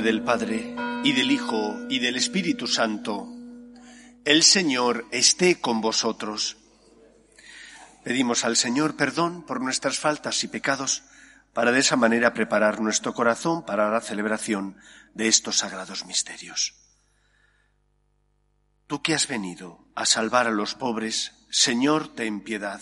del 0.00 0.22
Padre, 0.22 0.74
y 1.04 1.12
del 1.12 1.30
Hijo, 1.30 1.78
y 1.88 1.98
del 1.98 2.16
Espíritu 2.16 2.66
Santo, 2.66 3.28
el 4.24 4.42
Señor 4.42 5.06
esté 5.10 5.60
con 5.60 5.80
vosotros. 5.80 6.56
Pedimos 8.02 8.44
al 8.44 8.56
Señor 8.56 8.96
perdón 8.96 9.44
por 9.44 9.60
nuestras 9.60 9.98
faltas 9.98 10.42
y 10.44 10.48
pecados, 10.48 11.02
para 11.52 11.72
de 11.72 11.80
esa 11.80 11.96
manera 11.96 12.34
preparar 12.34 12.80
nuestro 12.80 13.14
corazón 13.14 13.64
para 13.64 13.90
la 13.90 14.00
celebración 14.00 14.76
de 15.14 15.28
estos 15.28 15.58
sagrados 15.58 16.06
misterios. 16.06 16.74
Tú 18.86 19.02
que 19.02 19.14
has 19.14 19.28
venido 19.28 19.86
a 19.94 20.06
salvar 20.06 20.46
a 20.46 20.50
los 20.50 20.74
pobres, 20.74 21.32
Señor, 21.50 22.14
ten 22.14 22.40
piedad. 22.42 22.80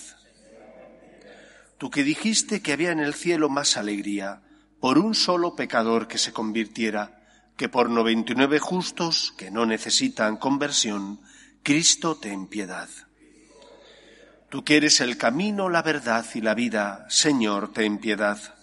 Tú 1.78 1.90
que 1.90 2.04
dijiste 2.04 2.62
que 2.62 2.72
había 2.72 2.92
en 2.92 3.00
el 3.00 3.14
cielo 3.14 3.48
más 3.48 3.76
alegría 3.76 4.42
por 4.82 4.98
un 4.98 5.14
solo 5.14 5.54
pecador 5.54 6.08
que 6.08 6.18
se 6.18 6.32
convirtiera, 6.32 7.22
que 7.56 7.68
por 7.68 7.88
noventa 7.88 8.32
y 8.32 8.34
nueve 8.34 8.58
justos 8.58 9.32
que 9.38 9.48
no 9.48 9.64
necesitan 9.64 10.36
conversión, 10.36 11.20
Cristo 11.62 12.16
ten 12.16 12.48
piedad. 12.48 12.88
Tú 14.50 14.64
que 14.64 14.76
eres 14.76 15.00
el 15.00 15.16
camino, 15.16 15.68
la 15.68 15.82
verdad 15.82 16.26
y 16.34 16.40
la 16.40 16.54
vida, 16.54 17.06
Señor, 17.08 17.72
ten 17.72 17.98
piedad. 17.98 18.56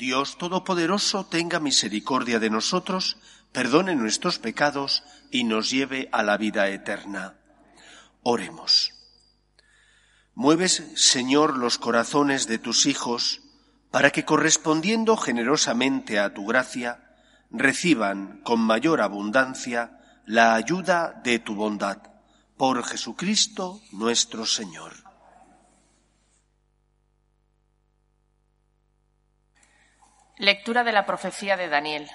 Dios 0.00 0.36
Todopoderoso 0.36 1.26
tenga 1.26 1.60
misericordia 1.60 2.40
de 2.40 2.50
nosotros, 2.50 3.18
perdone 3.52 3.94
nuestros 3.94 4.40
pecados 4.40 5.04
y 5.30 5.44
nos 5.44 5.70
lleve 5.70 6.08
a 6.10 6.24
la 6.24 6.36
vida 6.38 6.68
eterna. 6.70 7.36
Oremos. 8.24 8.94
Mueves, 10.34 10.82
Señor, 10.96 11.56
los 11.56 11.78
corazones 11.78 12.48
de 12.48 12.58
tus 12.58 12.86
hijos, 12.86 13.42
para 13.96 14.10
que 14.10 14.26
correspondiendo 14.26 15.16
generosamente 15.16 16.20
a 16.20 16.34
tu 16.34 16.44
gracia, 16.44 17.00
reciban 17.50 18.42
con 18.42 18.60
mayor 18.60 19.00
abundancia 19.00 19.98
la 20.26 20.54
ayuda 20.54 21.18
de 21.24 21.38
tu 21.38 21.54
bondad. 21.54 22.02
Por 22.58 22.84
Jesucristo 22.84 23.80
nuestro 23.92 24.44
Señor. 24.44 24.92
Lectura 30.36 30.84
de 30.84 30.92
la 30.92 31.06
profecía 31.06 31.56
de 31.56 31.70
Daniel. 31.70 32.10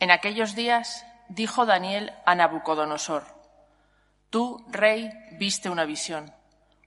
En 0.00 0.10
aquellos 0.10 0.54
días 0.54 1.04
dijo 1.28 1.66
Daniel 1.66 2.14
a 2.24 2.34
Nabucodonosor, 2.34 3.26
Tú, 4.30 4.64
rey, 4.70 5.10
viste 5.32 5.68
una 5.68 5.84
visión, 5.84 6.32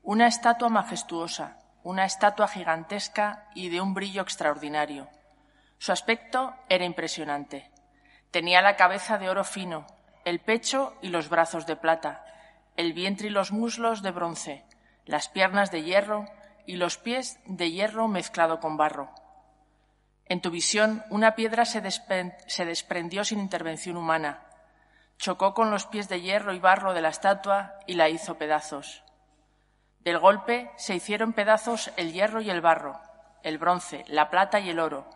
una 0.01 0.25
estatua 0.25 0.69
majestuosa, 0.69 1.58
una 1.83 2.05
estatua 2.05 2.47
gigantesca 2.47 3.47
y 3.55 3.69
de 3.69 3.81
un 3.81 3.93
brillo 3.93 4.21
extraordinario. 4.21 5.07
Su 5.77 5.91
aspecto 5.91 6.53
era 6.67 6.85
impresionante. 6.85 7.69
Tenía 8.31 8.61
la 8.61 8.75
cabeza 8.75 9.17
de 9.17 9.29
oro 9.29 9.43
fino, 9.43 9.87
el 10.25 10.39
pecho 10.39 10.93
y 11.01 11.09
los 11.09 11.29
brazos 11.29 11.65
de 11.65 11.75
plata, 11.75 12.25
el 12.75 12.93
vientre 12.93 13.27
y 13.27 13.31
los 13.31 13.51
muslos 13.51 14.01
de 14.01 14.11
bronce, 14.11 14.65
las 15.05 15.29
piernas 15.29 15.71
de 15.71 15.83
hierro 15.83 16.25
y 16.65 16.75
los 16.75 16.97
pies 16.97 17.39
de 17.45 17.71
hierro 17.71 18.07
mezclado 18.07 18.59
con 18.59 18.77
barro. 18.77 19.09
En 20.25 20.41
tu 20.41 20.51
visión, 20.51 21.03
una 21.09 21.33
piedra 21.33 21.65
se, 21.65 21.81
desprendió 21.81 23.23
sin 23.23 23.39
intervención 23.39 23.97
humana, 23.97 24.45
chocó 25.17 25.55
con 25.55 25.71
los 25.71 25.87
pies 25.87 26.07
de 26.07 26.21
hierro 26.21 26.53
y 26.53 26.59
barro 26.59 26.93
de 26.93 27.01
la 27.01 27.09
estatua 27.09 27.79
y 27.87 27.95
la 27.95 28.09
hizo 28.09 28.37
pedazos. 28.37 29.03
Del 30.09 30.17
golpe 30.17 30.71
se 30.75 30.95
hicieron 30.95 31.33
pedazos 31.33 31.91
el 31.95 32.13
hierro 32.13 32.41
y 32.41 32.49
el 32.49 32.61
barro, 32.61 32.99
el 33.43 33.59
bronce, 33.59 34.03
la 34.07 34.31
plata 34.31 34.59
y 34.59 34.71
el 34.71 34.79
oro, 34.79 35.07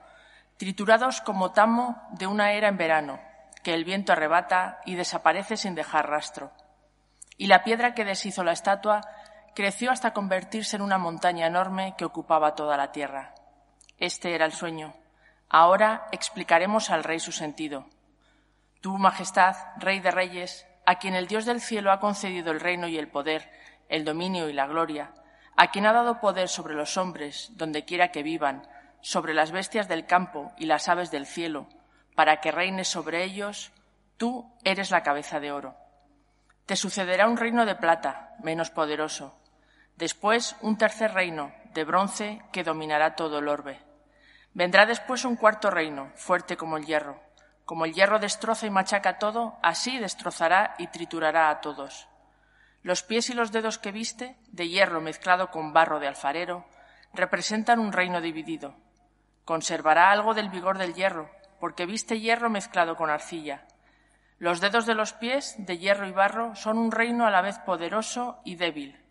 triturados 0.57 1.19
como 1.19 1.51
tamo 1.51 1.99
de 2.11 2.27
una 2.27 2.51
era 2.51 2.67
en 2.67 2.77
verano, 2.77 3.19
que 3.63 3.73
el 3.73 3.85
viento 3.85 4.13
arrebata 4.13 4.81
y 4.85 4.93
desaparece 4.93 5.57
sin 5.57 5.73
dejar 5.73 6.11
rastro. 6.11 6.51
Y 7.39 7.47
la 7.47 7.63
piedra 7.63 7.95
que 7.95 8.05
deshizo 8.05 8.43
la 8.43 8.51
estatua 8.51 9.01
creció 9.55 9.89
hasta 9.89 10.13
convertirse 10.13 10.75
en 10.75 10.83
una 10.83 10.99
montaña 10.99 11.47
enorme 11.47 11.95
que 11.97 12.05
ocupaba 12.05 12.53
toda 12.53 12.77
la 12.77 12.91
tierra. 12.91 13.33
Este 13.97 14.35
era 14.35 14.45
el 14.45 14.53
sueño. 14.53 14.93
Ahora 15.49 16.07
explicaremos 16.11 16.91
al 16.91 17.03
rey 17.03 17.19
su 17.19 17.31
sentido. 17.31 17.87
Tu 18.79 18.95
Majestad, 18.99 19.55
Rey 19.77 20.01
de 20.01 20.11
Reyes, 20.11 20.67
a 20.85 20.99
quien 20.99 21.15
el 21.15 21.25
Dios 21.25 21.45
del 21.45 21.61
cielo 21.61 21.91
ha 21.91 21.99
concedido 21.99 22.51
el 22.51 22.59
reino 22.59 22.87
y 22.87 22.99
el 22.99 23.07
poder, 23.07 23.49
el 23.89 24.05
dominio 24.05 24.49
y 24.49 24.53
la 24.53 24.67
gloria, 24.67 25.11
a 25.55 25.71
quien 25.71 25.85
ha 25.85 25.93
dado 25.93 26.19
poder 26.19 26.47
sobre 26.47 26.75
los 26.75 26.97
hombres, 26.97 27.51
donde 27.53 27.85
quiera 27.85 28.11
que 28.11 28.23
vivan, 28.23 28.67
sobre 29.01 29.33
las 29.33 29.51
bestias 29.51 29.87
del 29.87 30.05
campo 30.05 30.51
y 30.57 30.65
las 30.65 30.87
aves 30.89 31.11
del 31.11 31.25
cielo, 31.25 31.67
para 32.15 32.41
que 32.41 32.51
reines 32.51 32.87
sobre 32.87 33.23
ellos, 33.23 33.71
tú 34.17 34.51
eres 34.63 34.91
la 34.91 35.03
cabeza 35.03 35.39
de 35.39 35.51
oro. 35.51 35.75
Te 36.65 36.75
sucederá 36.75 37.27
un 37.27 37.37
reino 37.37 37.65
de 37.65 37.75
plata, 37.75 38.35
menos 38.41 38.69
poderoso, 38.69 39.37
después 39.97 40.55
un 40.61 40.77
tercer 40.77 41.13
reino, 41.13 41.53
de 41.73 41.83
bronce, 41.83 42.41
que 42.51 42.63
dominará 42.63 43.15
todo 43.15 43.39
el 43.39 43.47
orbe. 43.47 43.81
Vendrá 44.53 44.85
después 44.85 45.25
un 45.25 45.35
cuarto 45.35 45.69
reino, 45.71 46.11
fuerte 46.15 46.55
como 46.55 46.77
el 46.77 46.85
hierro. 46.85 47.21
Como 47.65 47.85
el 47.85 47.93
hierro 47.93 48.19
destroza 48.19 48.67
y 48.67 48.69
machaca 48.69 49.17
todo, 49.17 49.57
así 49.63 49.97
destrozará 49.97 50.75
y 50.77 50.87
triturará 50.87 51.49
a 51.49 51.59
todos. 51.61 52.07
Los 52.83 53.01
pies 53.01 53.29
y 53.29 53.33
los 53.33 53.53
dedos 53.53 53.79
que 53.79 53.93
viste, 53.93 54.35
de 54.49 54.67
hierro 54.67 54.99
mezclado 54.99 55.49
con 55.51 55.71
barro 55.71 56.01
de 56.01 56.07
alfarero, 56.07 56.65
representan 57.13 57.79
un 57.79 57.93
reino 57.93 58.19
dividido. 58.19 58.75
Conservará 59.45 60.11
algo 60.11 60.33
del 60.33 60.49
vigor 60.49 60.77
del 60.77 60.93
hierro, 60.93 61.31
porque 61.61 61.85
viste 61.85 62.19
hierro 62.19 62.49
mezclado 62.49 62.97
con 62.97 63.09
arcilla. 63.09 63.65
Los 64.37 64.59
dedos 64.59 64.85
de 64.85 64.95
los 64.95 65.13
pies, 65.13 65.55
de 65.59 65.77
hierro 65.77 66.05
y 66.07 66.11
barro, 66.11 66.55
son 66.55 66.77
un 66.77 66.91
reino 66.91 67.25
a 67.25 67.31
la 67.31 67.41
vez 67.41 67.57
poderoso 67.59 68.41
y 68.43 68.55
débil. 68.55 69.01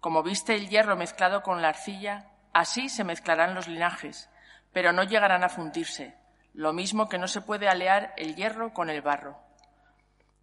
Como 0.00 0.22
viste 0.22 0.54
el 0.54 0.70
hierro 0.70 0.96
mezclado 0.96 1.42
con 1.42 1.60
la 1.60 1.68
arcilla, 1.68 2.30
así 2.54 2.88
se 2.88 3.04
mezclarán 3.04 3.54
los 3.54 3.68
linajes, 3.68 4.30
pero 4.72 4.92
no 4.92 5.02
llegarán 5.02 5.44
a 5.44 5.50
fundirse, 5.50 6.14
lo 6.54 6.72
mismo 6.72 7.10
que 7.10 7.18
no 7.18 7.28
se 7.28 7.42
puede 7.42 7.68
alear 7.68 8.14
el 8.16 8.34
hierro 8.34 8.72
con 8.72 8.88
el 8.88 9.02
barro. 9.02 9.43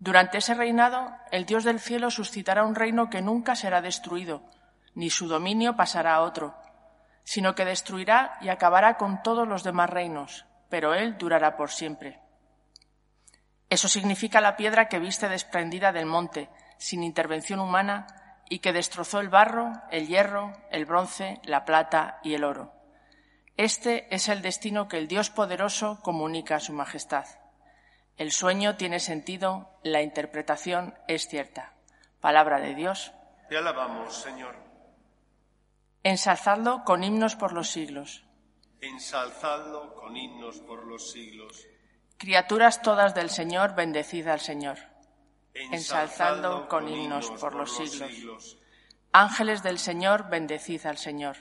Durante 0.01 0.39
ese 0.39 0.55
reinado, 0.55 1.15
el 1.29 1.45
Dios 1.45 1.63
del 1.63 1.79
cielo 1.79 2.09
suscitará 2.09 2.65
un 2.65 2.73
reino 2.73 3.11
que 3.11 3.21
nunca 3.21 3.55
será 3.55 3.83
destruido, 3.83 4.41
ni 4.95 5.11
su 5.11 5.27
dominio 5.27 5.75
pasará 5.75 6.15
a 6.15 6.21
otro, 6.21 6.55
sino 7.23 7.53
que 7.53 7.65
destruirá 7.65 8.39
y 8.41 8.49
acabará 8.49 8.97
con 8.97 9.21
todos 9.21 9.47
los 9.47 9.63
demás 9.63 9.91
reinos, 9.91 10.47
pero 10.69 10.95
él 10.95 11.19
durará 11.19 11.55
por 11.55 11.69
siempre. 11.69 12.19
Eso 13.69 13.87
significa 13.87 14.41
la 14.41 14.57
piedra 14.57 14.89
que 14.89 14.97
viste 14.97 15.29
desprendida 15.29 15.91
del 15.91 16.07
monte, 16.07 16.49
sin 16.79 17.03
intervención 17.03 17.59
humana, 17.59 18.07
y 18.49 18.57
que 18.57 18.73
destrozó 18.73 19.19
el 19.19 19.29
barro, 19.29 19.71
el 19.91 20.07
hierro, 20.07 20.51
el 20.71 20.87
bronce, 20.87 21.39
la 21.43 21.63
plata 21.63 22.19
y 22.23 22.33
el 22.33 22.43
oro. 22.43 22.73
Este 23.55 24.13
es 24.13 24.29
el 24.29 24.41
destino 24.41 24.87
que 24.87 24.97
el 24.97 25.07
Dios 25.07 25.29
poderoso 25.29 25.99
comunica 26.01 26.55
a 26.55 26.59
su 26.59 26.73
majestad. 26.73 27.25
El 28.21 28.31
sueño 28.31 28.75
tiene 28.77 28.99
sentido, 28.99 29.79
la 29.81 30.03
interpretación 30.03 30.93
es 31.07 31.27
cierta. 31.27 31.73
Palabra 32.19 32.59
de 32.59 32.75
Dios. 32.75 33.11
Te 33.49 33.57
alabamos, 33.57 34.15
Señor. 34.15 34.53
Ensalzadlo 36.03 36.83
con 36.83 37.03
himnos 37.03 37.35
por 37.35 37.51
los 37.51 37.71
siglos. 37.71 38.23
Ensalzadlo 38.79 39.95
con 39.95 40.15
himnos 40.15 40.59
por 40.59 40.85
los 40.85 41.11
siglos. 41.11 41.65
Criaturas 42.19 42.83
todas 42.83 43.15
del 43.15 43.31
Señor, 43.31 43.73
bendecid 43.73 44.27
al 44.27 44.39
Señor. 44.39 44.77
Ensalzadlo 45.55 46.69
con 46.69 46.87
himnos 46.87 47.31
por 47.41 47.55
los 47.55 47.75
siglos. 47.75 48.59
Ángeles 49.13 49.63
del 49.63 49.79
Señor, 49.79 50.29
bendecid 50.29 50.85
al 50.85 50.99
Señor. 50.99 51.37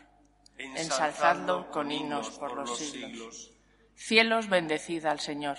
Ensalzadlo 0.57 1.71
con 1.71 1.93
himnos 1.93 2.31
por 2.39 2.55
los 2.57 2.79
siglos. 2.79 3.53
Cielos, 3.97 4.49
bendecid 4.49 5.05
al 5.05 5.21
Señor. 5.21 5.59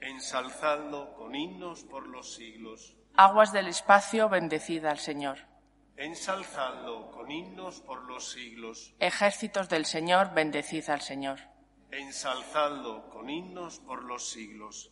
Ensalzadlo 0.00 1.14
con 1.14 1.34
himnos 1.34 1.84
por 1.84 2.06
los 2.06 2.34
siglos. 2.34 2.96
Aguas 3.14 3.52
del 3.52 3.68
espacio, 3.68 4.28
bendecid 4.28 4.84
al 4.86 4.98
Señor. 4.98 5.38
Ensalzadlo 5.96 7.10
con 7.10 7.30
himnos 7.30 7.82
por 7.82 8.04
los 8.04 8.30
siglos. 8.32 8.94
Ejércitos 8.98 9.68
del 9.68 9.84
Señor, 9.84 10.32
bendecid 10.32 10.88
al 10.88 11.02
Señor. 11.02 11.40
Ensalzadlo 11.90 13.10
con 13.10 13.28
himnos 13.28 13.80
por 13.80 14.02
los 14.04 14.30
siglos. 14.30 14.90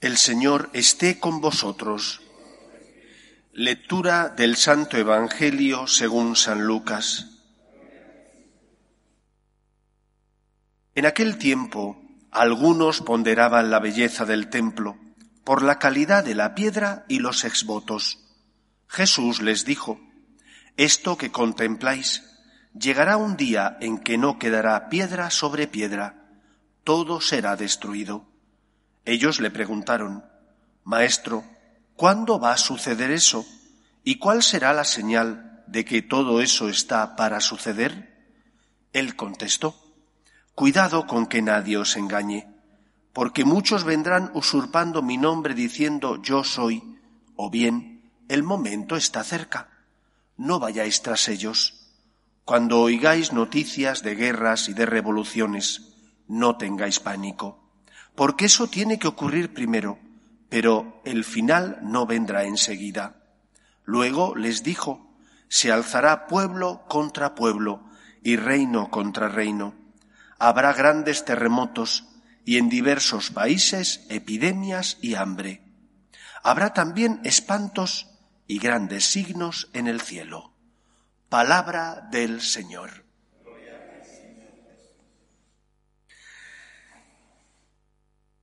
El 0.00 0.16
Señor 0.16 0.70
esté 0.74 1.18
con 1.18 1.40
vosotros. 1.40 2.20
Lectura 3.52 4.28
del 4.28 4.54
Santo 4.54 4.96
Evangelio 4.96 5.88
según 5.88 6.36
San 6.36 6.64
Lucas. 6.64 7.26
En 10.94 11.04
aquel 11.04 11.36
tiempo 11.36 12.00
algunos 12.30 13.00
ponderaban 13.00 13.72
la 13.72 13.80
belleza 13.80 14.24
del 14.24 14.50
templo 14.50 14.96
por 15.42 15.62
la 15.62 15.80
calidad 15.80 16.22
de 16.22 16.36
la 16.36 16.54
piedra 16.54 17.04
y 17.08 17.18
los 17.18 17.42
exvotos. 17.42 18.20
Jesús 18.86 19.42
les 19.42 19.64
dijo, 19.64 19.98
Esto 20.76 21.18
que 21.18 21.32
contempláis, 21.32 22.22
llegará 22.72 23.16
un 23.16 23.36
día 23.36 23.76
en 23.80 23.98
que 23.98 24.16
no 24.16 24.38
quedará 24.38 24.90
piedra 24.90 25.30
sobre 25.30 25.66
piedra, 25.66 26.30
todo 26.84 27.20
será 27.20 27.56
destruido. 27.56 28.37
Ellos 29.08 29.40
le 29.40 29.50
preguntaron, 29.50 30.22
Maestro, 30.84 31.42
¿cuándo 31.96 32.38
va 32.38 32.52
a 32.52 32.58
suceder 32.58 33.10
eso? 33.10 33.46
¿Y 34.04 34.16
cuál 34.16 34.42
será 34.42 34.74
la 34.74 34.84
señal 34.84 35.64
de 35.66 35.86
que 35.86 36.02
todo 36.02 36.42
eso 36.42 36.68
está 36.68 37.16
para 37.16 37.40
suceder? 37.40 38.34
Él 38.92 39.16
contestó, 39.16 39.74
Cuidado 40.54 41.06
con 41.06 41.24
que 41.24 41.40
nadie 41.40 41.78
os 41.78 41.96
engañe, 41.96 42.48
porque 43.14 43.46
muchos 43.46 43.84
vendrán 43.84 44.30
usurpando 44.34 45.00
mi 45.00 45.16
nombre 45.16 45.54
diciendo 45.54 46.20
yo 46.22 46.44
soy, 46.44 46.82
o 47.34 47.48
bien 47.48 48.12
el 48.28 48.42
momento 48.42 48.94
está 48.94 49.24
cerca. 49.24 49.70
No 50.36 50.60
vayáis 50.60 51.00
tras 51.00 51.28
ellos. 51.28 51.94
Cuando 52.44 52.82
oigáis 52.82 53.32
noticias 53.32 54.02
de 54.02 54.16
guerras 54.16 54.68
y 54.68 54.74
de 54.74 54.84
revoluciones, 54.84 55.94
no 56.26 56.58
tengáis 56.58 57.00
pánico 57.00 57.67
porque 58.18 58.46
eso 58.46 58.66
tiene 58.66 58.98
que 58.98 59.06
ocurrir 59.06 59.54
primero, 59.54 59.96
pero 60.48 61.00
el 61.04 61.22
final 61.22 61.78
no 61.82 62.04
vendrá 62.04 62.42
enseguida. 62.42 63.22
Luego 63.84 64.34
les 64.34 64.64
dijo, 64.64 65.14
se 65.46 65.70
alzará 65.70 66.26
pueblo 66.26 66.82
contra 66.88 67.36
pueblo 67.36 67.88
y 68.24 68.34
reino 68.34 68.90
contra 68.90 69.28
reino. 69.28 69.76
Habrá 70.36 70.72
grandes 70.72 71.24
terremotos 71.24 72.08
y 72.44 72.58
en 72.58 72.68
diversos 72.68 73.30
países 73.30 74.04
epidemias 74.08 74.98
y 75.00 75.14
hambre. 75.14 75.62
Habrá 76.42 76.74
también 76.74 77.20
espantos 77.22 78.08
y 78.48 78.58
grandes 78.58 79.04
signos 79.04 79.70
en 79.74 79.86
el 79.86 80.00
cielo. 80.00 80.54
Palabra 81.28 82.08
del 82.10 82.40
Señor. 82.40 83.07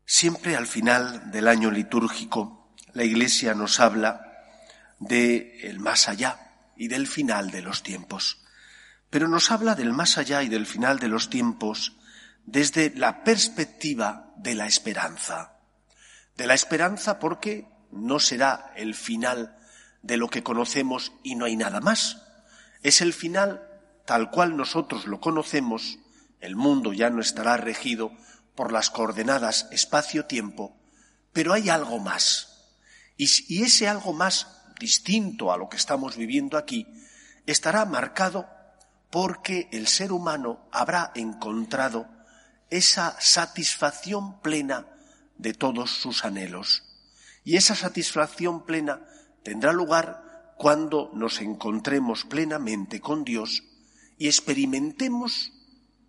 Siempre 0.05 0.55
al 0.55 0.67
final 0.67 1.31
del 1.31 1.47
año 1.47 1.71
litúrgico 1.71 2.71
la 2.93 3.03
Iglesia 3.03 3.55
nos 3.55 3.79
habla 3.79 4.21
de 4.99 5.59
el 5.63 5.79
más 5.79 6.07
allá 6.07 6.53
y 6.77 6.87
del 6.87 7.07
final 7.07 7.49
de 7.49 7.63
los 7.63 7.81
tiempos. 7.81 8.45
Pero 9.09 9.27
nos 9.27 9.49
habla 9.49 9.73
del 9.73 9.93
más 9.93 10.17
allá 10.17 10.43
y 10.43 10.49
del 10.49 10.67
final 10.67 10.99
de 10.99 11.07
los 11.07 11.29
tiempos 11.29 11.97
desde 12.45 12.93
la 12.95 13.23
perspectiva 13.23 14.31
de 14.37 14.53
la 14.53 14.67
esperanza. 14.67 15.57
De 16.37 16.45
la 16.45 16.53
esperanza 16.53 17.17
porque 17.17 17.67
no 17.91 18.19
será 18.19 18.73
el 18.75 18.93
final 18.93 19.57
de 20.03 20.17
lo 20.17 20.29
que 20.29 20.43
conocemos 20.43 21.13
y 21.23 21.33
no 21.33 21.45
hay 21.45 21.55
nada 21.55 21.81
más. 21.81 22.21
Es 22.83 23.01
el 23.01 23.13
final 23.13 23.67
tal 24.05 24.29
cual 24.29 24.55
nosotros 24.55 25.07
lo 25.07 25.19
conocemos, 25.19 25.97
el 26.41 26.55
mundo 26.55 26.93
ya 26.93 27.09
no 27.09 27.21
estará 27.21 27.57
regido 27.57 28.11
por 28.55 28.71
las 28.71 28.89
coordenadas 28.89 29.67
espacio-tiempo, 29.71 30.75
pero 31.33 31.53
hay 31.53 31.69
algo 31.69 31.99
más. 31.99 32.55
Y, 33.17 33.63
ese 33.63 33.87
algo 33.87 34.13
más 34.13 34.47
distinto 34.79 35.51
a 35.51 35.57
lo 35.57 35.69
que 35.69 35.77
estamos 35.77 36.17
viviendo 36.17 36.57
aquí 36.57 36.87
estará 37.45 37.85
marcado 37.85 38.49
porque 39.09 39.69
el 39.71 39.87
ser 39.87 40.11
humano 40.11 40.67
habrá 40.71 41.11
encontrado 41.15 42.07
esa 42.69 43.15
satisfacción 43.19 44.41
plena 44.41 44.87
de 45.37 45.53
todos 45.53 45.91
sus 45.91 46.25
anhelos. 46.25 46.83
Y 47.43 47.55
esa 47.57 47.75
satisfacción 47.75 48.65
plena 48.65 49.01
tendrá 49.43 49.71
lugar 49.71 50.53
cuando 50.57 51.11
nos 51.13 51.41
encontremos 51.41 52.25
plenamente 52.25 52.99
con 52.99 53.23
Dios 53.23 53.63
y 54.17 54.27
experimentemos 54.27 55.51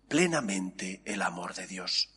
plenamente 0.07 1.01
el 1.05 1.21
amor 1.21 1.53
de 1.53 1.67
Dios. 1.67 2.09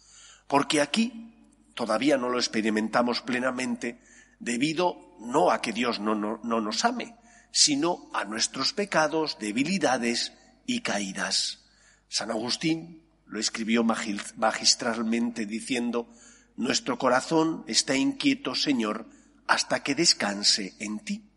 Porque 0.50 0.80
aquí 0.80 1.32
todavía 1.76 2.18
no 2.18 2.28
lo 2.28 2.40
experimentamos 2.40 3.22
plenamente 3.22 4.00
debido 4.40 5.14
no 5.20 5.52
a 5.52 5.62
que 5.62 5.72
Dios 5.72 6.00
no, 6.00 6.16
no, 6.16 6.38
nos 6.42 6.84
ame, 6.84 7.14
sino 7.52 8.10
a 8.12 8.24
nuestros 8.24 8.72
pecados, 8.72 9.38
debilidades 9.38 10.32
y 10.66 10.80
caídas. 10.80 11.60
San 12.08 12.32
Agustín 12.32 13.04
lo 13.26 13.38
escribió 13.38 13.84
magistralmente 13.84 15.46
diciendo, 15.46 16.12
Nuestro 16.56 16.98
corazón 16.98 17.62
está 17.68 17.94
inquieto, 17.94 18.56
Señor, 18.56 19.06
hasta 19.46 19.84
que 19.84 19.94
descanse 19.94 20.74
en 20.80 20.98
ti. 20.98 21.30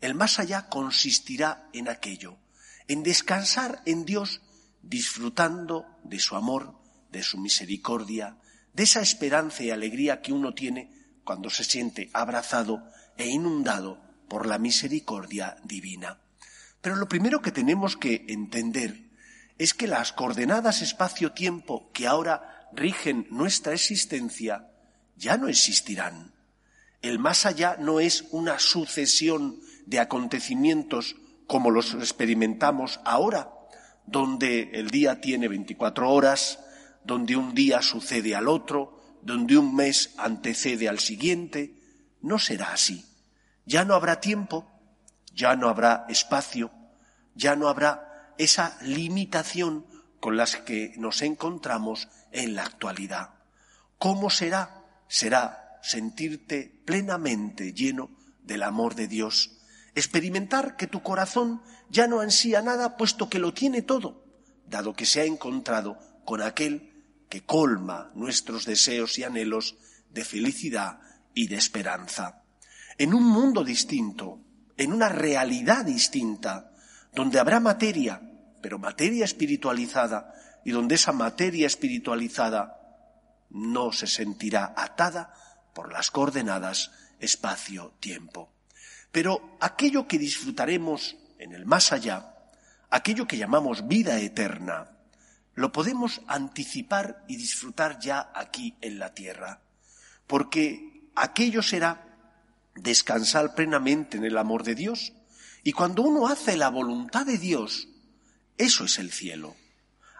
El 0.00 0.14
más 0.14 0.38
allá 0.38 0.68
consistirá 0.68 1.68
en 1.72 1.88
aquello, 1.88 2.38
en 2.86 3.02
descansar 3.02 3.82
en 3.86 4.04
Dios 4.04 4.40
disfrutando 4.82 5.98
de 6.04 6.20
su 6.20 6.36
amor, 6.36 6.85
de 7.16 7.22
su 7.22 7.38
misericordia, 7.38 8.36
de 8.74 8.82
esa 8.82 9.00
esperanza 9.00 9.62
y 9.62 9.70
alegría 9.70 10.20
que 10.20 10.34
uno 10.34 10.52
tiene 10.52 10.92
cuando 11.24 11.48
se 11.48 11.64
siente 11.64 12.10
abrazado 12.12 12.86
e 13.16 13.26
inundado 13.26 14.02
por 14.28 14.46
la 14.46 14.58
misericordia 14.58 15.56
divina. 15.64 16.20
Pero 16.82 16.96
lo 16.96 17.08
primero 17.08 17.40
que 17.40 17.52
tenemos 17.52 17.96
que 17.96 18.26
entender 18.28 19.10
es 19.56 19.72
que 19.72 19.86
las 19.86 20.12
coordenadas 20.12 20.82
espacio-tiempo 20.82 21.90
que 21.92 22.06
ahora 22.06 22.68
rigen 22.72 23.26
nuestra 23.30 23.72
existencia 23.72 24.68
ya 25.16 25.38
no 25.38 25.48
existirán. 25.48 26.34
El 27.00 27.18
más 27.18 27.46
allá 27.46 27.78
no 27.80 27.98
es 27.98 28.26
una 28.30 28.58
sucesión 28.58 29.58
de 29.86 30.00
acontecimientos 30.00 31.16
como 31.46 31.70
los 31.70 31.94
experimentamos 31.94 33.00
ahora, 33.04 33.50
donde 34.04 34.70
el 34.74 34.90
día 34.90 35.20
tiene 35.20 35.48
24 35.48 36.10
horas, 36.10 36.58
donde 37.06 37.36
un 37.36 37.54
día 37.54 37.80
sucede 37.82 38.34
al 38.34 38.48
otro, 38.48 39.00
donde 39.22 39.56
un 39.56 39.74
mes 39.74 40.14
antecede 40.18 40.88
al 40.88 40.98
siguiente. 40.98 41.74
No 42.20 42.38
será 42.38 42.72
así. 42.72 43.04
Ya 43.64 43.84
no 43.84 43.94
habrá 43.94 44.20
tiempo, 44.20 44.66
ya 45.32 45.54
no 45.54 45.68
habrá 45.68 46.06
espacio, 46.08 46.70
ya 47.34 47.54
no 47.54 47.68
habrá 47.68 48.34
esa 48.38 48.76
limitación 48.82 49.86
con 50.20 50.36
las 50.36 50.56
que 50.56 50.94
nos 50.96 51.22
encontramos 51.22 52.08
en 52.32 52.54
la 52.54 52.64
actualidad. 52.64 53.30
¿Cómo 53.98 54.30
será? 54.30 54.82
Será 55.08 55.78
sentirte 55.82 56.82
plenamente 56.84 57.72
lleno 57.72 58.10
del 58.42 58.62
amor 58.62 58.94
de 58.94 59.06
Dios, 59.06 59.58
experimentar 59.94 60.76
que 60.76 60.86
tu 60.86 61.02
corazón 61.02 61.62
ya 61.88 62.08
no 62.08 62.20
ansía 62.20 62.62
nada 62.62 62.96
puesto 62.96 63.28
que 63.28 63.38
lo 63.38 63.54
tiene 63.54 63.82
todo, 63.82 64.24
dado 64.66 64.94
que 64.94 65.06
se 65.06 65.20
ha 65.20 65.24
encontrado 65.24 65.98
con 66.24 66.42
aquel 66.42 66.95
que 67.28 67.44
colma 67.44 68.10
nuestros 68.14 68.64
deseos 68.64 69.18
y 69.18 69.24
anhelos 69.24 69.76
de 70.10 70.24
felicidad 70.24 71.00
y 71.34 71.48
de 71.48 71.56
esperanza. 71.56 72.42
En 72.98 73.14
un 73.14 73.24
mundo 73.24 73.64
distinto, 73.64 74.40
en 74.76 74.92
una 74.92 75.08
realidad 75.08 75.84
distinta, 75.84 76.72
donde 77.12 77.38
habrá 77.38 77.60
materia, 77.60 78.20
pero 78.60 78.78
materia 78.78 79.24
espiritualizada, 79.24 80.34
y 80.64 80.70
donde 80.72 80.96
esa 80.96 81.12
materia 81.12 81.66
espiritualizada 81.66 82.80
no 83.50 83.92
se 83.92 84.06
sentirá 84.06 84.74
atada 84.76 85.32
por 85.74 85.92
las 85.92 86.10
coordenadas 86.10 86.90
espacio-tiempo. 87.20 88.52
Pero 89.12 89.56
aquello 89.60 90.08
que 90.08 90.18
disfrutaremos 90.18 91.16
en 91.38 91.52
el 91.52 91.66
más 91.66 91.92
allá, 91.92 92.34
aquello 92.90 93.26
que 93.26 93.36
llamamos 93.36 93.86
vida 93.86 94.18
eterna, 94.18 94.95
lo 95.56 95.72
podemos 95.72 96.20
anticipar 96.28 97.24
y 97.26 97.36
disfrutar 97.36 97.98
ya 97.98 98.30
aquí 98.34 98.76
en 98.80 98.98
la 98.98 99.12
tierra. 99.12 99.60
porque 100.26 101.08
aquello 101.14 101.62
será 101.62 102.06
descansar 102.74 103.54
plenamente 103.54 104.16
en 104.16 104.24
el 104.24 104.36
amor 104.36 104.64
de 104.64 104.74
Dios. 104.74 105.12
Y 105.62 105.72
cuando 105.72 106.02
uno 106.02 106.26
hace 106.26 106.56
la 106.56 106.68
voluntad 106.68 107.24
de 107.24 107.38
Dios, 107.38 107.88
eso 108.58 108.84
es 108.84 108.98
el 108.98 109.10
cielo. 109.12 109.54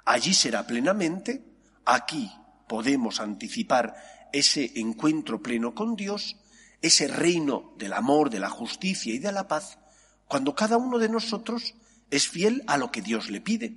Allí 0.04 0.32
será 0.32 0.66
plenamente, 0.66 1.44
aquí 1.84 2.30
podemos 2.68 3.20
anticipar 3.20 3.96
ese 4.32 4.72
encuentro 4.76 5.42
pleno 5.42 5.74
con 5.74 5.96
Dios, 5.96 6.36
ese 6.82 7.08
reino 7.08 7.74
del 7.76 7.92
amor, 7.92 8.30
de 8.30 8.40
la 8.40 8.50
justicia 8.50 9.12
y 9.12 9.18
de 9.18 9.32
la 9.32 9.48
paz, 9.48 9.78
cuando 10.28 10.54
cada 10.54 10.76
uno 10.76 10.98
de 10.98 11.08
nosotros 11.08 11.74
es 12.10 12.28
fiel 12.28 12.62
a 12.66 12.76
lo 12.76 12.90
que 12.90 13.02
Dios 13.02 13.30
le 13.30 13.40
pide. 13.40 13.76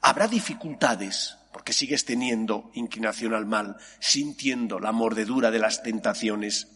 Habrá 0.00 0.28
dificultades, 0.28 1.36
porque 1.52 1.72
sigues 1.72 2.04
teniendo 2.04 2.70
inclinación 2.74 3.34
al 3.34 3.46
mal, 3.46 3.76
sintiendo 4.00 4.78
la 4.80 4.92
mordedura 4.92 5.50
de 5.50 5.58
las 5.58 5.82
tentaciones, 5.82 6.68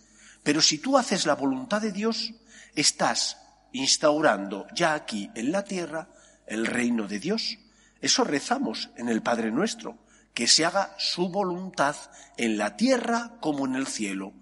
pero 0.43 0.61
si 0.61 0.79
tú 0.79 0.99
haces 0.99 1.27
la 1.27 1.35
voluntad 1.35 1.81
de 1.81 1.93
Dios, 1.93 2.35
estás 2.75 3.39
instaurando 3.73 4.67
ya 4.75 4.95
aquí 4.95 5.31
en 5.35 5.53
la 5.53 5.65
tierra 5.65 6.09
el 6.47 6.67
reino 6.67 7.07
de 7.07 7.19
Dios. 7.19 7.59
Eso 8.01 8.25
rezamos 8.25 8.91
en 8.97 9.09
el 9.09 9.23
Padre 9.23 9.51
nuestro, 9.51 9.99
que 10.35 10.49
se 10.49 10.65
haga 10.65 10.95
su 10.99 11.29
voluntad 11.29 11.95
en 12.37 12.59
la 12.59 12.77
tierra 12.77 13.37
como 13.41 13.67
en 13.67 13.77
el 13.77 13.87
cielo. 13.87 14.33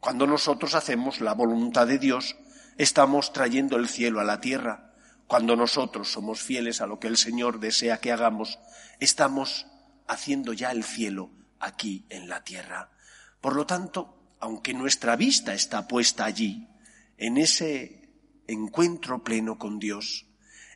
Cuando 0.00 0.26
nosotros 0.26 0.74
hacemos 0.74 1.20
la 1.20 1.34
voluntad 1.34 1.86
de 1.86 1.98
Dios, 1.98 2.36
estamos 2.76 3.32
trayendo 3.32 3.76
el 3.76 3.88
cielo 3.88 4.20
a 4.20 4.24
la 4.24 4.40
tierra. 4.40 4.87
Cuando 5.28 5.56
nosotros 5.56 6.10
somos 6.10 6.42
fieles 6.42 6.80
a 6.80 6.86
lo 6.86 6.98
que 6.98 7.06
el 7.06 7.18
Señor 7.18 7.60
desea 7.60 8.00
que 8.00 8.10
hagamos, 8.10 8.58
estamos 8.98 9.66
haciendo 10.06 10.54
ya 10.54 10.72
el 10.72 10.84
cielo 10.84 11.30
aquí 11.60 12.06
en 12.08 12.30
la 12.30 12.44
tierra. 12.44 12.90
Por 13.42 13.54
lo 13.54 13.66
tanto, 13.66 14.18
aunque 14.40 14.72
nuestra 14.72 15.16
vista 15.16 15.52
está 15.52 15.86
puesta 15.86 16.24
allí, 16.24 16.66
en 17.18 17.36
ese 17.36 18.08
encuentro 18.46 19.22
pleno 19.22 19.58
con 19.58 19.78
Dios, 19.78 20.26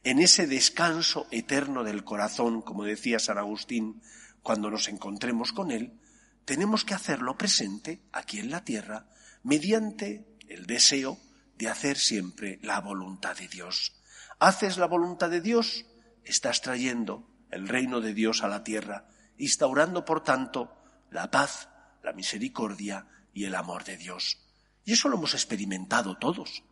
en 0.04 0.18
ese 0.18 0.47
descanso 0.47 1.26
eterno 1.30 1.82
del 1.82 2.04
corazón, 2.04 2.61
como 2.61 2.85
decía 2.85 3.18
San 3.18 3.38
Agustín, 3.38 4.02
cuando 4.42 4.71
nos 4.71 4.87
encontremos 4.88 5.54
con 5.54 5.71
Él, 5.71 5.99
tenemos 6.44 6.85
que 6.85 6.92
hacerlo 6.92 7.38
presente 7.38 8.02
aquí 8.12 8.38
en 8.38 8.50
la 8.50 8.64
tierra 8.64 9.06
mediante 9.44 10.26
el 10.47 10.66
deseo 10.66 11.18
de 11.56 11.68
hacer 11.68 11.97
siempre 11.97 12.59
la 12.61 12.80
voluntad 12.80 13.35
de 13.35 13.49
Dios. 13.49 13.94
Haces 14.42 14.76
la 14.76 14.87
voluntad 14.87 15.30
de 15.30 15.40
Dios, 15.40 15.87
estás 16.25 16.62
trayendo 16.62 17.30
el 17.52 17.68
reino 17.68 18.00
de 18.00 18.12
Dios 18.12 18.42
a 18.42 18.49
la 18.49 18.64
tierra, 18.64 19.06
instaurando, 19.38 20.04
por 20.04 20.25
tanto, 20.25 20.82
la 21.12 21.30
paz, 21.30 21.68
la 22.02 22.12
misericordia 22.12 23.06
y 23.32 23.44
el 23.44 23.54
amor 23.54 23.84
de 23.84 23.96
Dios. 23.96 24.40
Y 24.84 24.94
eso 24.94 25.08
lo 25.08 25.16
hemos 25.16 25.34
experimentado 25.34 26.18
todos. 26.18 26.64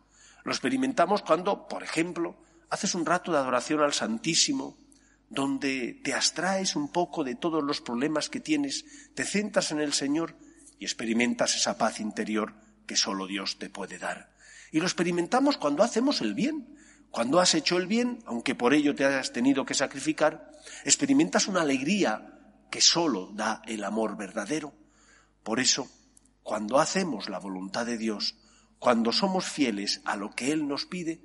Lo 0.43 0.51
experimentamos 0.51 1.21
cuando, 1.21 1.69
por 1.69 1.81
ejemplo, 1.81 2.35
haces 2.69 2.93
un 2.93 3.05
rato 3.05 3.31
de 3.31 3.37
adoración 3.37 3.79
al 3.79 3.93
Santísimo, 3.93 4.77
donde 5.29 5.93
te 6.03 6.13
abstraes 6.13 6.75
un 6.75 6.91
poco 6.91 7.23
de 7.23 7.35
todos 7.35 7.63
los 7.63 7.79
problemas 7.79 8.29
que 8.29 8.41
tienes, 8.41 8.83
te 9.15 9.23
centras 9.23 9.71
en 9.71 9.79
el 9.79 9.93
Señor 9.93 10.35
y 10.77 10.83
experimentas 10.83 11.55
esa 11.55 11.77
paz 11.77 12.01
interior 12.01 12.53
que 12.85 12.97
solo 12.97 13.27
Dios 13.27 13.59
te 13.59 13.69
puede 13.69 13.97
dar. 13.97 14.35
Y 14.73 14.79
lo 14.79 14.85
experimentamos 14.87 15.55
cuando 15.55 15.83
hacemos 15.83 16.19
el 16.19 16.33
bien. 16.33 16.80
Cuando 17.11 17.41
has 17.41 17.53
hecho 17.55 17.77
el 17.77 17.87
bien, 17.87 18.19
aunque 18.25 18.55
por 18.55 18.73
ello 18.73 18.95
te 18.95 19.05
hayas 19.05 19.33
tenido 19.33 19.65
que 19.65 19.73
sacrificar, 19.73 20.51
experimentas 20.85 21.47
una 21.47 21.61
alegría 21.61 22.39
que 22.69 22.79
solo 22.79 23.31
da 23.33 23.61
el 23.67 23.83
amor 23.83 24.15
verdadero. 24.15 24.73
Por 25.43 25.59
eso, 25.59 25.89
cuando 26.41 26.79
hacemos 26.79 27.29
la 27.29 27.39
voluntad 27.39 27.85
de 27.85 27.97
Dios, 27.97 28.37
cuando 28.79 29.11
somos 29.11 29.45
fieles 29.45 30.01
a 30.05 30.15
lo 30.15 30.31
que 30.31 30.51
Él 30.53 30.67
nos 30.67 30.85
pide, 30.85 31.21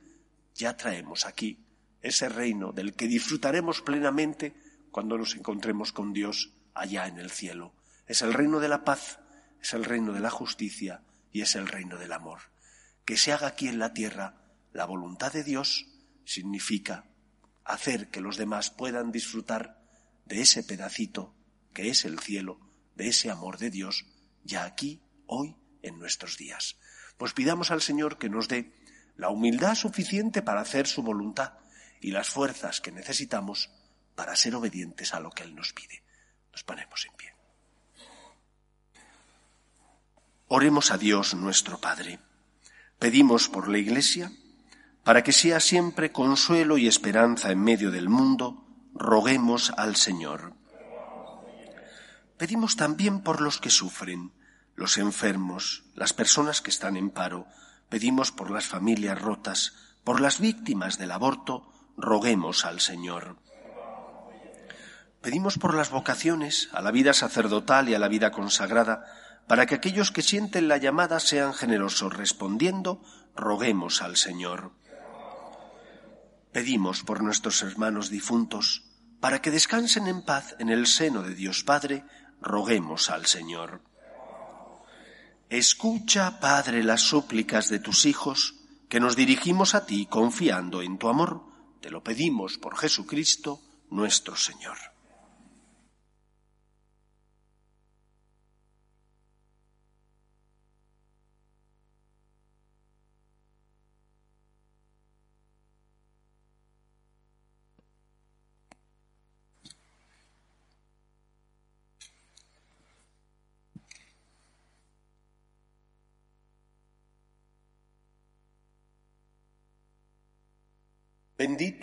ya 0.55 0.77
traemos 0.77 1.25
aquí 1.25 1.65
ese 2.03 2.29
reino 2.29 2.73
del 2.73 2.95
que 2.95 3.07
disfrutaremos 3.07 3.81
plenamente 3.81 4.55
cuando 4.91 5.17
nos 5.17 5.35
encontremos 5.37 5.93
con 5.93 6.13
Dios 6.13 6.53
allá 6.75 7.07
en 7.07 7.19
el 7.19 7.31
cielo. 7.31 7.75
Es 8.07 8.23
el 8.23 8.35
reino 8.35 8.61
de 8.61 8.69
la 8.69 8.85
paz, 8.85 9.21
es 9.61 9.73
el 9.73 9.85
reino 9.85 10.13
de 10.13 10.21
la 10.21 10.31
justicia 10.31 11.03
y 11.33 11.43
es 11.43 11.55
el 11.55 11.67
reino 11.67 11.97
del 11.97 12.13
amor. 12.13 12.41
Que 13.05 13.17
se 13.17 13.33
haga 13.33 13.49
aquí 13.49 13.69
en 13.69 13.79
la 13.79 13.93
tierra 13.93 14.46
la 14.77 14.85
voluntad 14.85 15.33
de 15.33 15.43
Dios 15.43 15.87
significa 16.27 17.07
hacer 17.65 18.11
que 18.11 18.21
los 18.21 18.37
demás 18.37 18.71
puedan 18.71 19.11
disfrutar 19.11 19.81
de 20.27 20.43
ese 20.43 20.63
pedacito 20.63 21.35
que 21.73 21.89
es 21.89 22.05
el 22.05 22.19
cielo, 22.19 22.61
de 22.95 23.09
ese 23.09 23.31
amor 23.31 23.57
de 23.57 23.71
Dios, 23.71 24.05
ya 24.45 24.65
aquí, 24.65 25.01
hoy, 25.27 25.57
en 25.81 25.99
nuestros 25.99 26.37
días. 26.37 26.77
Pues 27.17 27.33
pidamos 27.33 27.71
al 27.71 27.81
Señor 27.81 28.19
que 28.19 28.29
nos 28.29 28.49
dé 28.49 28.71
la 29.17 29.31
humildad 29.31 29.75
suficiente 29.77 30.43
para 30.43 30.61
hacer 30.61 30.87
su 30.87 31.03
voluntad 31.03 31.55
y 32.03 32.11
las 32.11 32.29
fuerzas 32.29 32.83
que 32.83 32.93
necesitamos 32.93 33.71
para 34.15 34.37
ser 34.37 34.55
obedientes 34.55 35.15
a 35.15 35.21
lo 35.21 35.31
que 35.31 35.45
Él 35.45 35.55
nos 35.55 35.73
pide. 35.73 36.03
Nos 36.53 36.65
ponemos 36.65 37.07
en 37.07 37.17
pie. 37.17 37.35
Oremos 40.49 40.91
a 40.91 40.99
Dios 40.99 41.35
nuestro 41.35 41.81
Padre. 41.81 42.19
Pedimos 42.99 43.49
por 43.49 43.69
la 43.69 43.79
Iglesia, 43.79 44.31
para 45.07 45.23
que 45.23 45.31
sea 45.31 45.61
siempre 45.61 46.11
consuelo 46.11 46.79
y 46.79 46.89
esperanza 46.89 47.53
en 47.53 47.63
medio 47.63 47.93
del 47.93 48.09
mundo, 48.09 48.67
roguemos 48.93 49.73
al 49.77 49.95
Señor. 49.95 50.55
Pedimos 52.37 52.75
también 52.75 53.21
por 53.21 53.41
los 53.41 53.61
que 53.61 53.71
sufren, 53.71 54.33
los 54.75 54.99
enfermos, 54.99 55.85
las 55.95 56.13
personas 56.13 56.61
que 56.61 56.71
están 56.71 56.97
en 56.97 57.11
paro, 57.11 57.47
pedimos 57.89 58.33
por 58.33 58.51
las 58.51 58.67
familias 58.67 59.23
rotas, 59.23 59.75
por 60.03 60.21
las 60.21 60.41
víctimas 60.41 60.99
del 60.99 61.13
aborto, 61.13 61.73
roguemos 61.97 62.65
al 62.65 62.81
Señor. 62.81 63.37
Pedimos 65.21 65.57
por 65.57 65.77
las 65.77 65.91
vocaciones, 65.91 66.69
a 66.73 66.83
la 66.83 66.91
vida 66.91 67.13
sacerdotal 67.13 67.89
y 67.89 67.95
a 67.95 68.01
la 68.01 68.09
vida 68.09 68.33
consagrada, 68.33 69.05
para 69.47 69.67
que 69.67 69.77
aquellos 69.77 70.11
que 70.11 70.23
sienten 70.23 70.67
la 70.67 70.79
llamada 70.79 71.21
sean 71.21 71.55
generosos 71.55 72.13
respondiendo, 72.13 73.05
roguemos 73.37 74.03
al 74.03 74.17
Señor. 74.17 74.73
Pedimos 76.57 77.03
por 77.03 77.23
nuestros 77.23 77.61
hermanos 77.61 78.09
difuntos, 78.09 78.83
para 79.21 79.43
que 79.43 79.51
descansen 79.51 80.07
en 80.07 80.23
paz 80.23 80.57
en 80.59 80.71
el 80.71 80.87
seno 80.87 81.21
de 81.21 81.35
Dios 81.35 81.65
Padre, 81.65 82.03
roguemos 82.41 83.11
al 83.11 83.27
Señor. 83.27 83.83
Escucha, 85.51 86.41
Padre, 86.41 86.83
las 86.83 87.03
súplicas 87.03 87.69
de 87.69 87.79
tus 87.79 88.07
hijos, 88.07 88.55
que 88.89 89.01
nos 89.01 89.17
dirigimos 89.17 89.75
a 89.75 89.85
ti 89.85 90.07
confiando 90.07 90.81
en 90.81 90.97
tu 90.97 91.11
amor. 91.11 91.43
Te 91.83 91.91
lo 91.91 92.03
pedimos 92.03 92.57
por 92.57 92.79
Jesucristo 92.79 93.61
nuestro 93.91 94.35
Señor. 94.35 94.79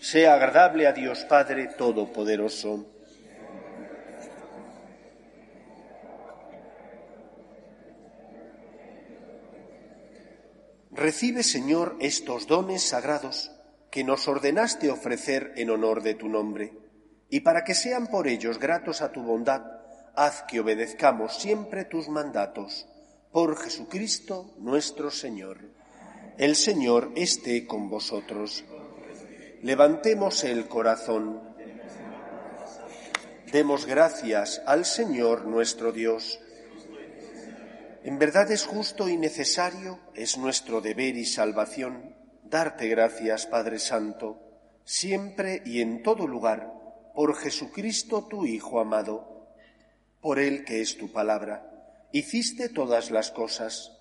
sea 0.00 0.34
agradable 0.34 0.86
a 0.86 0.92
Dios 0.92 1.24
Padre 1.24 1.68
Todopoderoso. 1.76 2.86
Recibe, 10.92 11.42
Señor, 11.42 11.96
estos 12.00 12.46
dones 12.46 12.82
sagrados 12.82 13.50
que 13.90 14.02
nos 14.02 14.28
ordenaste 14.28 14.90
ofrecer 14.90 15.52
en 15.56 15.70
honor 15.70 16.02
de 16.02 16.14
tu 16.14 16.28
nombre, 16.28 16.72
y 17.28 17.40
para 17.40 17.64
que 17.64 17.74
sean 17.74 18.06
por 18.06 18.28
ellos 18.28 18.58
gratos 18.58 19.02
a 19.02 19.12
tu 19.12 19.22
bondad, 19.22 19.62
haz 20.14 20.42
que 20.48 20.60
obedezcamos 20.60 21.36
siempre 21.36 21.84
tus 21.84 22.08
mandatos. 22.08 22.86
Por 23.30 23.58
Jesucristo 23.58 24.54
nuestro 24.58 25.10
Señor. 25.10 25.58
El 26.38 26.56
Señor 26.56 27.12
esté 27.14 27.66
con 27.66 27.90
vosotros. 27.90 28.64
Levantemos 29.62 30.44
el 30.44 30.68
corazón. 30.68 31.40
Demos 33.50 33.86
gracias 33.86 34.60
al 34.66 34.84
Señor 34.84 35.46
nuestro 35.46 35.92
Dios. 35.92 36.38
En 38.04 38.18
verdad 38.18 38.50
es 38.52 38.66
justo 38.66 39.08
y 39.08 39.16
necesario, 39.16 39.98
es 40.14 40.36
nuestro 40.36 40.80
deber 40.82 41.16
y 41.16 41.24
salvación, 41.24 42.14
darte 42.44 42.88
gracias, 42.88 43.46
Padre 43.46 43.78
Santo, 43.78 44.40
siempre 44.84 45.62
y 45.64 45.80
en 45.80 46.02
todo 46.02 46.28
lugar, 46.28 46.72
por 47.14 47.34
Jesucristo 47.34 48.26
tu 48.28 48.44
Hijo 48.44 48.78
amado, 48.78 49.48
por 50.20 50.38
Él 50.38 50.64
que 50.64 50.82
es 50.82 50.98
tu 50.98 51.10
palabra. 51.10 52.06
Hiciste 52.12 52.68
todas 52.68 53.10
las 53.10 53.30
cosas, 53.30 53.92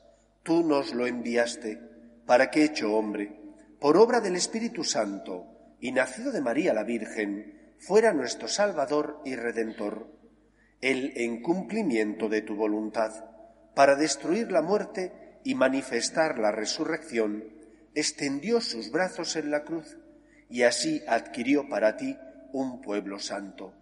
tú 0.44 0.64
nos 0.64 0.94
lo 0.94 1.08
enviaste, 1.08 1.80
para 2.26 2.52
que 2.52 2.66
hecho 2.66 2.94
hombre, 2.94 3.45
por 3.86 3.98
obra 3.98 4.20
del 4.20 4.36
Espíritu 4.36 4.84
Santo, 4.84 5.46
y 5.80 5.92
nacido 5.92 6.32
de 6.32 6.42
María 6.42 6.74
la 6.74 6.84
Virgen, 6.84 7.76
fuera 7.78 8.14
nuestro 8.14 8.48
Salvador 8.48 9.22
y 9.26 9.36
Redentor, 9.36 10.08
Él 10.82 11.14
en 11.18 11.44
cumplimiento 11.44 12.28
de 12.28 12.42
tu 12.42 12.56
voluntad 12.56 13.12
para 13.76 13.96
destruir 13.96 14.52
la 14.52 14.64
muerte 14.64 15.40
y 15.44 15.54
manifestar 15.54 16.40
la 16.40 16.52
resurrección, 16.52 17.44
extendió 17.94 18.60
sus 18.60 18.90
brazos 18.90 19.36
en 19.36 19.52
la 19.52 19.64
cruz 19.64 20.00
y 20.50 20.64
así 20.64 21.04
adquirió 21.08 21.70
para 21.70 21.96
ti 21.96 22.18
un 22.54 22.82
pueblo 22.82 23.20
santo. 23.20 23.76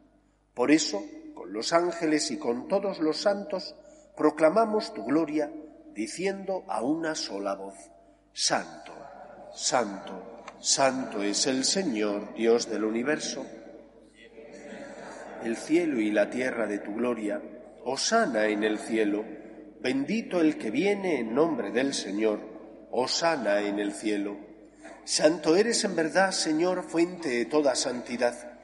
Por 0.53 0.71
eso, 0.71 1.01
con 1.33 1.53
los 1.53 1.71
ángeles 1.71 2.29
y 2.29 2.37
con 2.37 2.67
todos 2.67 2.99
los 2.99 3.21
santos, 3.21 3.73
proclamamos 4.17 4.93
tu 4.93 5.05
gloria, 5.05 5.49
diciendo 5.95 6.65
a 6.67 6.81
una 6.81 7.15
sola 7.15 7.55
voz, 7.55 7.75
Santo, 8.33 8.93
Santo, 9.55 10.43
Santo 10.59 11.21
es 11.21 11.45
el 11.45 11.63
Señor, 11.63 12.33
Dios 12.33 12.69
del 12.69 12.83
universo. 12.83 13.45
El 15.43 15.57
cielo 15.57 15.99
y 15.99 16.11
la 16.11 16.29
tierra 16.29 16.65
de 16.65 16.79
tu 16.79 16.95
gloria, 16.95 17.39
osana 17.85 18.47
en 18.47 18.63
el 18.63 18.79
cielo, 18.79 19.23
Bendito 19.79 20.39
el 20.39 20.57
que 20.57 20.71
viene 20.71 21.19
en 21.19 21.35
nombre 21.35 21.69
del 21.69 21.93
Señor, 21.93 22.39
osana 22.89 23.59
en 23.59 23.79
el 23.79 23.91
cielo. 23.91 24.37
Santo 25.03 25.57
eres 25.57 25.83
en 25.83 25.93
verdad, 25.97 26.31
Señor, 26.31 26.83
fuente 26.83 27.27
de 27.27 27.45
toda 27.45 27.75
santidad. 27.75 28.59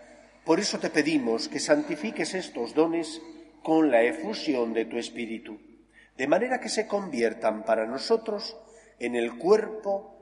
Por 0.46 0.62
eso 0.62 0.80
te 0.80 0.90
pedimos 0.90 1.50
que 1.50 1.60
santifiques 1.60 2.34
estos 2.34 2.74
dones 2.74 3.22
con 3.62 3.92
la 3.92 4.02
efusión 4.04 4.74
de 4.74 4.86
tu 4.86 4.98
Espíritu, 4.98 5.60
de 6.18 6.28
manera 6.28 6.62
que 6.62 6.70
se 6.70 6.88
conviertan 6.88 7.66
para 7.66 7.86
nosotros 7.86 8.56
en 8.98 9.16
el 9.16 9.38
cuerpo 9.38 10.19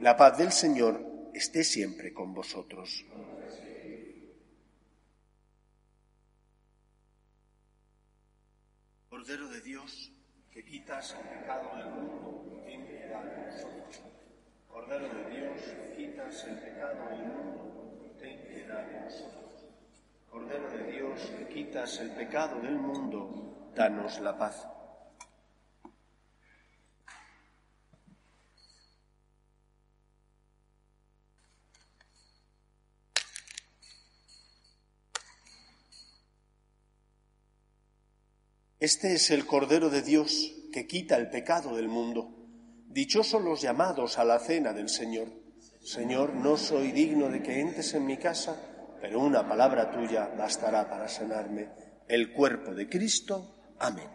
la 0.00 0.16
paz 0.16 0.38
del 0.38 0.52
Señor 0.52 1.30
esté 1.34 1.64
siempre 1.64 2.12
con 2.12 2.32
vosotros. 2.32 3.04
Cordero 9.08 9.48
de 9.48 9.60
Dios, 9.60 10.12
que 10.52 10.64
quitas 10.64 11.16
el 11.18 11.38
pecado 11.38 11.76
del 11.76 11.90
mundo, 11.90 12.62
ten 12.64 12.86
piedad 12.86 13.24
de 13.24 13.46
nosotros. 13.50 14.02
Cordero 14.68 15.08
de 15.08 15.30
Dios, 15.36 15.60
que 15.62 15.96
quitas 15.96 16.44
el 16.44 16.58
pecado 16.58 17.08
del 17.10 17.26
mundo, 17.26 18.14
ten 18.18 18.40
piedad 18.46 18.86
de 18.86 19.00
nosotros. 19.00 19.66
Cordero 20.30 20.70
de 20.70 20.92
Dios, 20.92 21.20
que 21.38 21.48
quitas 21.48 21.98
el 21.98 22.10
pecado 22.12 22.60
del 22.60 22.76
mundo, 22.76 23.72
danos 23.74 24.20
la 24.20 24.38
paz. 24.38 24.77
Este 38.80 39.14
es 39.14 39.32
el 39.32 39.44
Cordero 39.44 39.90
de 39.90 40.02
Dios 40.02 40.54
que 40.72 40.86
quita 40.86 41.16
el 41.16 41.30
pecado 41.30 41.74
del 41.74 41.88
mundo. 41.88 42.32
Dichosos 42.86 43.42
los 43.42 43.60
llamados 43.60 44.18
a 44.18 44.24
la 44.24 44.38
cena 44.38 44.72
del 44.72 44.88
Señor. 44.88 45.26
Señor, 45.82 46.34
no 46.34 46.56
soy 46.56 46.92
digno 46.92 47.28
de 47.28 47.42
que 47.42 47.58
entres 47.58 47.94
en 47.94 48.06
mi 48.06 48.18
casa, 48.18 48.56
pero 49.00 49.18
una 49.18 49.48
palabra 49.48 49.90
tuya 49.90 50.28
bastará 50.38 50.88
para 50.88 51.08
sanarme. 51.08 51.70
El 52.06 52.32
cuerpo 52.32 52.72
de 52.72 52.88
Cristo. 52.88 53.74
Amén. 53.80 54.06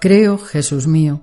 Creo, 0.00 0.38
Jesús 0.38 0.86
mío, 0.86 1.22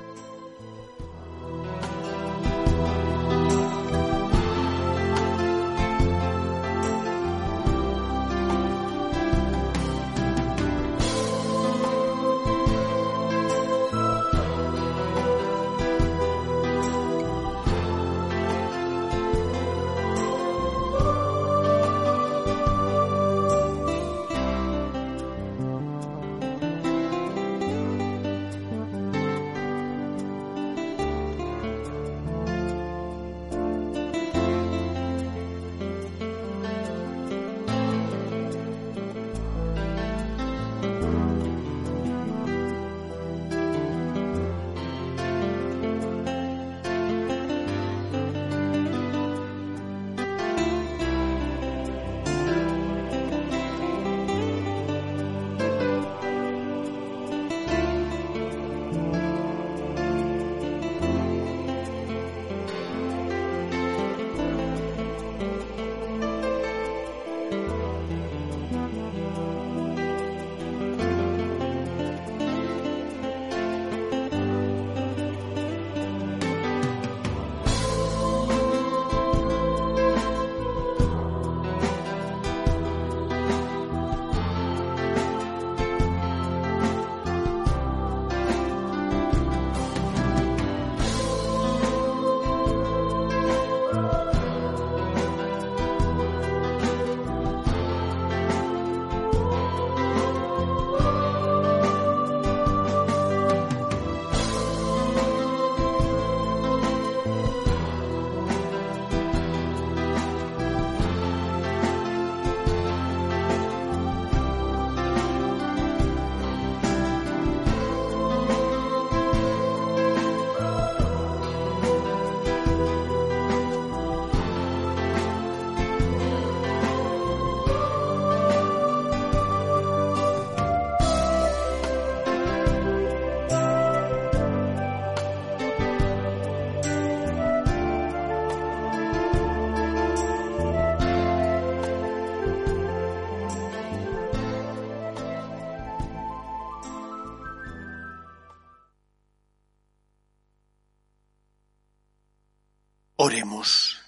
Oremos. 153.23 153.99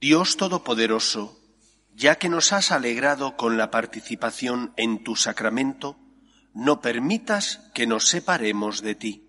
Dios 0.00 0.36
Todopoderoso, 0.36 1.36
ya 1.96 2.14
que 2.14 2.28
nos 2.28 2.52
has 2.52 2.70
alegrado 2.70 3.36
con 3.36 3.56
la 3.56 3.72
participación 3.72 4.72
en 4.76 5.02
tu 5.02 5.16
sacramento, 5.16 5.98
no 6.54 6.80
permitas 6.80 7.58
que 7.74 7.88
nos 7.88 8.06
separemos 8.06 8.82
de 8.82 8.94
ti. 8.94 9.28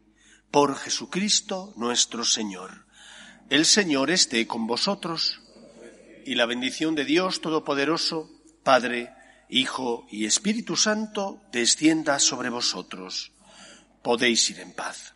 Por 0.52 0.76
Jesucristo 0.76 1.74
nuestro 1.76 2.26
Señor. 2.26 2.86
El 3.50 3.66
Señor 3.66 4.12
esté 4.12 4.46
con 4.46 4.68
vosotros 4.68 5.42
y 6.28 6.36
la 6.36 6.46
bendición 6.46 6.94
de 6.94 7.06
Dios 7.06 7.42
Todopoderoso, 7.42 8.30
Padre, 8.62 9.16
Hijo 9.50 10.06
y 10.12 10.26
Espíritu 10.26 10.76
Santo, 10.76 11.42
descienda 11.52 12.20
sobre 12.20 12.50
vosotros. 12.50 13.32
Podéis 14.04 14.48
ir 14.52 14.60
en 14.60 14.74
paz. 14.74 15.16